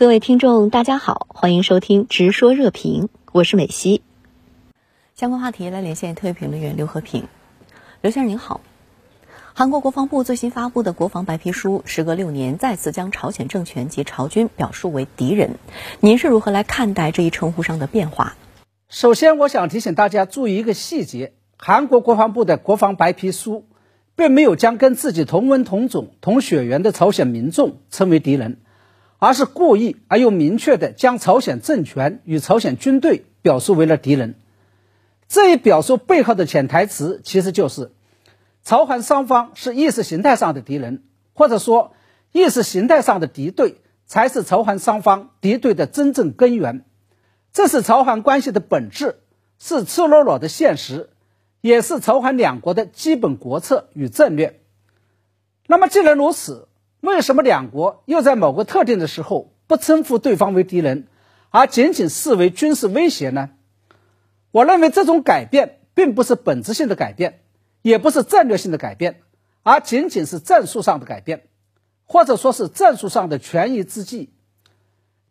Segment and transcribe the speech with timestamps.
[0.00, 4.00] 各位听众，大家好，欢迎收听《直说热评》，我是美西。
[5.14, 7.24] 相关话题来连线特约评论员刘和平。
[8.00, 8.62] 刘先生您好，
[9.52, 15.56] 韩国国防部最新发布的国防白皮书，时隔六年再次将朝鲜政权及朝军表述为敌人，
[16.00, 18.36] 您是如何来看待这一称呼上的变化？
[18.88, 23.66] 首先，我想提醒大家注意一个细节：韩国国防部的国防白皮书，
[24.16, 28.62] 并没有将跟自己同文同种、同血缘的朝鲜民众称为敌人。
[29.20, 34.34] 而是故意而又明确地将朝鲜政权与朝鲜军队表述为了敌人。
[35.28, 37.92] 这一表述背后的潜台词其实就是，
[38.64, 41.92] 朝韩双方是意识形态上的敌人，或者说
[42.32, 46.84] 意识形态上的敌对才是朝韩双方敌对的真正根源。
[47.52, 49.20] 这是朝韩关系的本质，
[49.58, 51.10] 是赤裸裸的现实，
[51.60, 54.60] 也是朝韩两国的基本国策与战略。
[55.66, 56.68] 那么，既然如此，
[57.00, 61.06] 为什么两国又在某个特定的时候不称呼对方为敌人，
[61.48, 63.50] 而仅仅视为军事威胁呢？
[64.50, 67.40] 我认为这种改变并不是本质性的改变，
[67.82, 69.22] 也不是战略性的改变，
[69.62, 71.44] 而仅仅是战术上的改变，
[72.04, 74.32] 或者说是战术上的权宜之计。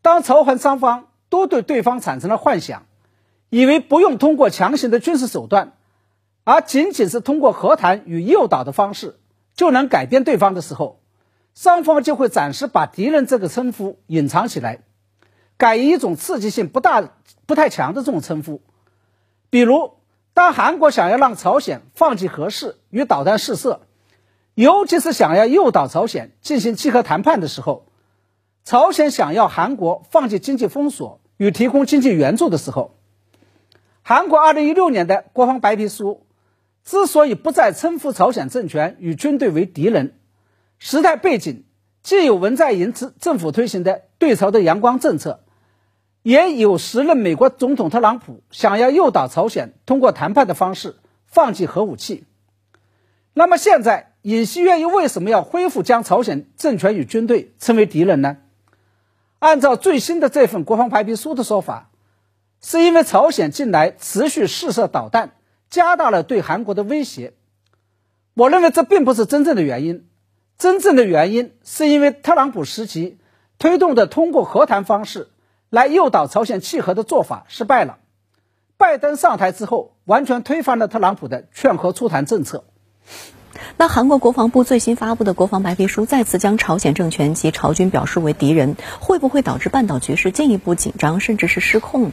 [0.01, 2.85] 当朝韩双方都对对方产生了幻想，
[3.49, 5.73] 以为不用通过强行的军事手段，
[6.45, 9.19] 而仅仅是通过和谈与诱导的方式
[9.53, 11.01] 就能改变对方的时候，
[11.55, 14.79] 双方就会暂时把“敌人”这个称呼隐藏起来，
[15.57, 17.11] 改以一种刺激性不大、
[17.45, 18.61] 不太强的这种称呼。
[19.49, 19.95] 比如，
[20.33, 23.81] 当韩国想要让朝鲜放弃核试与导弹试射，
[24.53, 27.87] 尤其是想要诱导朝鲜进行契合谈判的时候，
[28.63, 32.95] 朝鲜想要韩国放弃经济封锁与提供经济援助的时候，
[34.01, 36.25] 韩国2016年的国防白皮书
[36.85, 40.18] 之所以不再称呼朝鲜政权与军队为敌人。
[40.79, 41.65] 时代背景
[42.01, 45.43] 既有文在寅政政府推行的对朝的阳光政策，
[46.23, 52.23] 也有时任美国总统特朗普想要诱导朝鲜通过谈判的方式放弃核武器。
[53.33, 58.37] 那么现在尹锡悦又为什么要恢复将朝鲜政权与军队称为敌人呢？
[59.39, 61.91] 按照最新的这份国防白皮书的说法，
[62.61, 65.35] 是因为朝鲜近来持续试射导弹，
[65.69, 67.33] 加大了对韩国的威胁。
[68.33, 70.08] 我认为这并不是真正的原因。
[70.59, 73.17] 真正的原因是因为特朗普时期
[73.59, 75.29] 推动的通过和谈方式
[75.69, 77.99] 来诱导朝鲜契合的做法失败了。
[78.77, 82.65] 拜登上台之后，完全推翻了特朗普的劝和促谈政策。
[83.77, 92.11] 那韩国国防部最新发布的国防白皮书再次将朝鲜政权及朝军表述为敌人，会不会导致半岛局势进一步紧张，甚至是失控？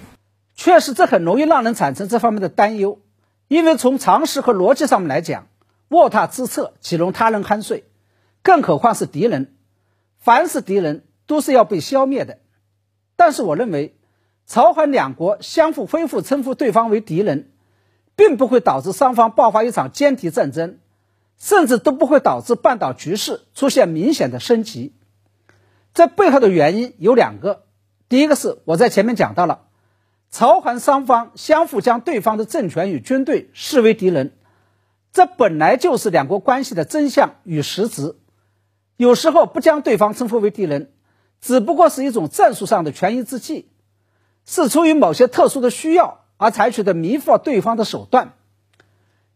[0.55, 3.01] 确实，这很容易让人产生这方面的担忧，
[3.49, 5.49] 因为从常识和逻辑上面来讲，
[5.89, 7.83] 卧榻之侧岂容他人酣睡？
[8.47, 9.57] 更何况是敌人，
[10.21, 12.39] 凡是敌人都是要被消灭的。
[13.17, 13.97] 但是我认为，
[14.47, 17.51] 朝韩两国相互恢复称呼对方为敌人，
[18.15, 20.79] 并不会导致双方爆发一场歼敌战争，
[21.37, 24.95] 甚至都不会导致半岛局势出现明显的升级。
[25.93, 27.65] 这背后的原因有两个：
[28.09, 29.63] 第一个是我在前面讲到了，
[30.31, 34.35] 朝韩双方相互将对方的政权与军队视为敌人，
[35.13, 38.15] 这本来就是两国关系的真相与实质。
[38.97, 40.93] 有时候不将对方称呼为敌人，
[41.41, 43.69] 只不过是一种战术上的权宜之计，
[44.45, 48.35] 是出于某些特殊的需要而采取的迷惑对方的手段。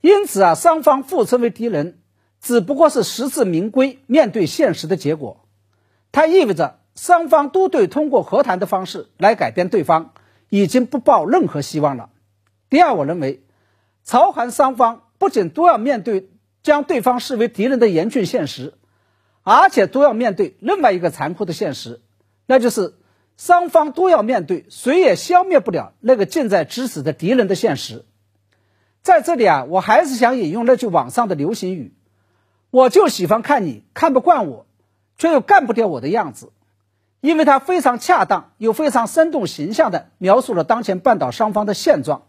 [0.00, 1.98] 因此啊，双方互称为敌人，
[2.40, 5.44] 只不过是实至名归、面对现实的结果。
[6.10, 10.14] 它意味着双方都对通过和谈的方式来改变对方
[10.48, 12.08] 已经不抱任何希望了。
[12.70, 13.44] 第二，我认为，
[14.04, 16.30] 朝韩双方不仅都要面对
[16.62, 18.74] 将对方视为敌人的严峻现实。
[19.42, 22.00] 而且都要面对另外一个残酷的现实，
[22.46, 22.94] 那就是
[23.36, 28.04] 双方都要面对谁也消灭不了那个近在咫尺的敌人的现实。
[29.02, 31.94] 在这里啊，我还是想引用那句网上的流行语
[32.70, 34.66] ：“我就喜欢看你看不惯我，
[35.16, 36.52] 却又干不掉我的样子。”
[37.22, 42.22] 因为它非常恰当又非常生动形象地描述了当前半岛双方的现状。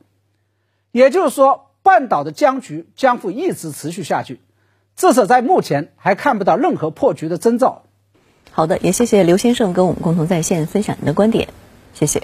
[0.92, 4.42] 也就是说，半岛的僵局将会一直持续下去。
[5.02, 7.86] 至少在目前还看不到任何破局的征兆。
[8.52, 11.48] 好的，也谢谢刘先生跟我们共同在线分享您的观点，
[11.96, 12.22] 谢谢。